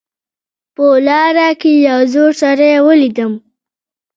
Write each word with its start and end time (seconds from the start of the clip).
په 0.75 0.85
لاره 1.07 1.49
کې 1.61 1.71
یو 1.87 1.99
زوړ 2.13 2.31
سړی 2.41 2.71
ولیدم 2.87 3.31